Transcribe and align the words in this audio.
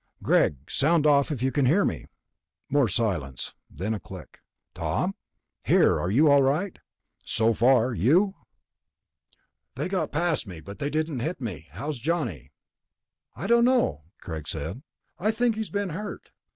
"Greg! 0.23 0.55
Sound 0.67 1.05
off 1.05 1.31
if 1.31 1.43
you 1.43 1.51
can 1.51 1.67
hear 1.67 1.85
me." 1.85 2.07
More 2.69 2.87
silence. 2.87 3.53
Then 3.69 3.93
a 3.93 3.99
click. 3.99 4.41
"Tom?" 4.73 5.13
"Here. 5.67 5.99
Are 5.99 6.09
you 6.09 6.27
all 6.27 6.41
right?" 6.41 6.79
"So 7.23 7.53
far. 7.53 7.93
You?" 7.93 8.33
"They 9.75 9.87
got 9.87 10.11
past 10.11 10.47
me, 10.47 10.59
but 10.59 10.79
they 10.79 10.89
didn't 10.89 11.19
hit 11.19 11.39
me. 11.39 11.67
How's 11.73 11.99
Johnny?" 11.99 12.51
"I 13.35 13.45
don't 13.45 13.63
know," 13.65 14.05
Greg 14.21 14.47
said. 14.47 14.81
"I 15.19 15.29
think 15.29 15.53
he's 15.55 15.69
been 15.69 15.89
hurt. 15.89 16.31